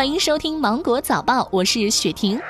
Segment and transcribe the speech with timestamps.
[0.00, 2.40] 欢迎收听《芒果早报》，我是雪婷。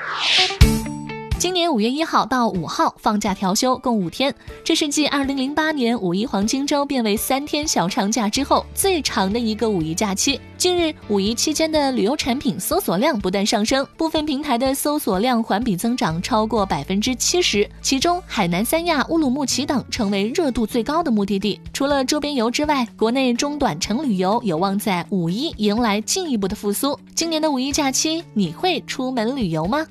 [1.41, 4.31] 今年五月一号到五号放假调休，共五天，
[4.63, 10.39] 这是继二零零八年五一黄金周变为三天小长假之后最长的一个五一假期。
[10.55, 21.59] 近日，五一期间的旅游产品搜索量不断上升，部分平台的搜索量环比增长超过百分之七十，其中海南三亚、乌鲁木齐等成为热度最高的目的地。
[21.73, 26.95] 除了周边游之外，国内中短程旅游有望在五一迎来进一步的复苏。
[27.15, 29.83] 今年的五一假期，你会出门旅游吗？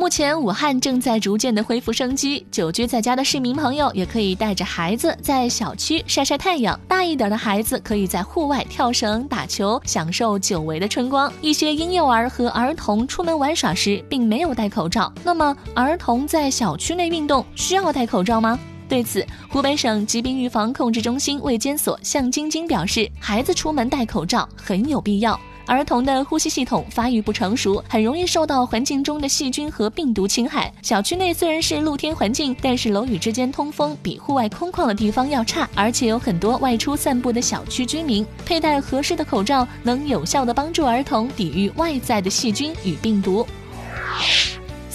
[0.00, 6.80] 目前，武汉正在逐渐的恢复生机，久居在家的市民朋友也可以带着孩子在小区晒晒太阳。
[6.88, 11.30] 大一点的孩子可以在户外跳绳、打球，享受久违的春光。
[11.42, 18.58] 一些婴幼儿和儿童出门玩耍时并没有戴口罩，那么儿童在小区内运动需要戴口罩吗？
[18.88, 25.38] 对此，湖北省疾病预防控制中心卫监所向晶晶表示，孩子出门戴口罩很有必要。
[25.70, 30.72] 儿童的呼吸系统发育不成熟，很容易受到环境中的细菌和病毒侵害。
[30.82, 38.26] 小区内虽然是露天环境，但是楼宇之间通风比户外空旷的地方要差，而且有很多外出散步的小区居民。
[38.44, 43.46] 佩戴合适的口罩，能有效的帮助儿童抵御外在的细菌与病毒。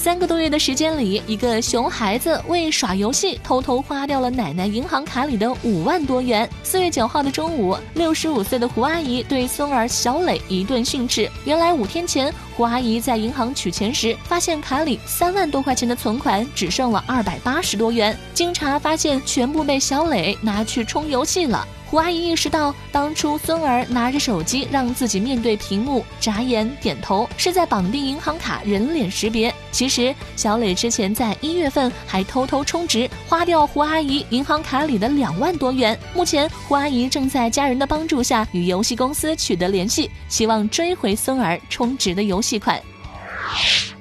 [0.05, 6.47] 三个多月的时间里，一个熊孩子为耍游戏，偷偷花掉了奶奶银行卡里的五万多元。
[6.61, 11.27] 四月九号的中午，六十五岁的胡阿姨对孙儿小磊一顿训斥。
[11.43, 18.15] 原来五天前，胡阿姨在银行取钱时，发现卡里三万多块钱的存款只剩了二百八十多元。
[18.31, 21.67] 经查发现，全部被小磊拿去充游戏了。
[21.95, 29.55] 胡阿姨意识到，当初孙儿拿着手机让自己面对屏幕眨眼点头，是在绑定银行卡人脸识别。
[29.71, 35.97] 其实，小磊之前在一月份还偷偷充值，花掉胡阿姨银行卡里的两万多元。
[36.13, 42.77] 目前，胡阿姨正在家人的帮助下与游戏公司取得联系，希望追回孙儿充值的游戏款。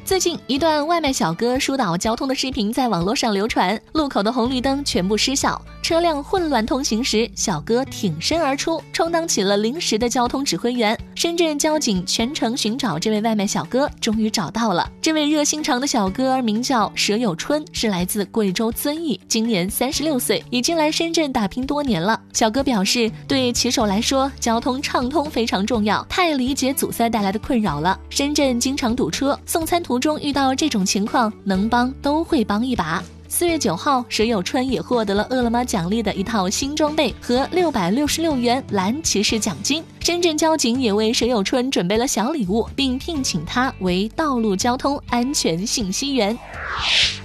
[0.04, 10.98] 最近一段外卖小哥疏导交通的视频在网络上流传，路口的红绿灯全部失效，车辆混乱通行时，小哥挺身而出，充当起了临时的交通指挥员。
[11.14, 14.86] 深圳交警全程寻找这位外卖小哥，终于找到了。
[15.00, 22.20] 这位热心肠的小哥名叫佘有春，是来自贵州遵义，今年三十六岁，已经来深圳打拼多年了。
[22.34, 27.98] 小哥表示，对骑手来说，交通畅通非常重要，太理解阻塞带来的困扰了。
[28.10, 29.93] 深圳经常堵车，送餐途。
[29.94, 33.00] 途中遇到这种情况，能帮都会帮一把。
[33.28, 39.84] 四月九号，石友春也获得了饿了么奖励的一套新装备和六百六十六元蓝骑士奖金。
[40.00, 46.36] 深圳交警也为石友春准备了小礼物，并聘请他为道路交通安全信息员。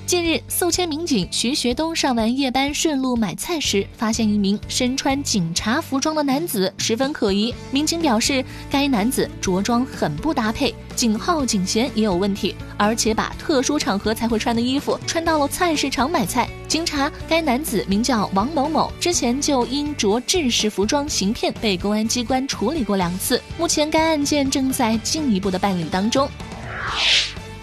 [0.10, 7.54] 近日，宿迁民警徐学东上完夜班，顺路买菜时，发现一名身穿警察服装的男子，十分可疑。
[7.70, 16.50] 民警表示，该男子着装很不搭配，警号、警衔也有问题，而且把特殊场合才会穿的衣服穿到了菜市场买菜。
[16.68, 23.40] 经查，该男子名叫王某某，之前就因着制式服装行骗被公安机关处理过两次。
[23.60, 26.28] 目前，该案件正在进一步的办理当中。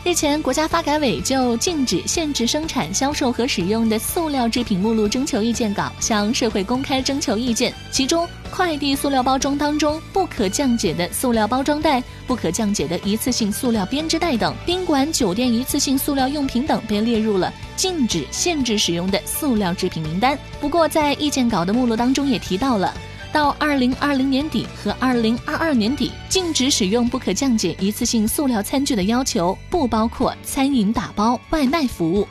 [0.07, 7.75] 日前，国家发改委就禁止、限制生产、销售和使用的塑料制品目录征求意见稿向社会公开征求意见。
[7.91, 20.39] 其中，快递塑料包装当中不可降解的塑料包装袋、不可降解的一次性塑料编织袋等，宾馆、酒店一次性塑料用品等被列入了禁止、限制使用的塑料制品名单。
[20.61, 22.95] 不过，在意见稿的目录当中也提到了。
[23.33, 32.27] 到二零二零年底和二零二二年底，禁止使用不可降解一次性塑料餐具的要求不包括餐饮打包、外卖服务。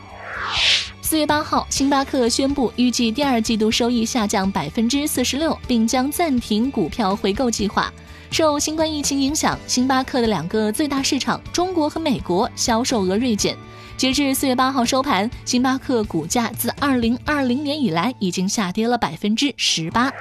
[1.01, 7.93] 四月八号，星巴克宣布预计第二季度收益下降百分之四十六，并将暂停股票回购计划。
[8.31, 13.55] 受新冠疫情影响，星巴克的两个最大市场中国和美国销售额锐减。
[13.97, 20.11] 截至四月八号收盘，星巴克股价自二零二零年以来已经下跌了百分之十八。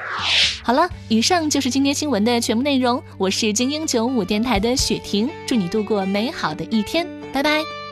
[0.63, 3.03] 好了，以上就是今天新闻的全部内容。
[3.19, 7.84] 我是精英九五电台的雪婷，祝你度过美好的一天，拜拜。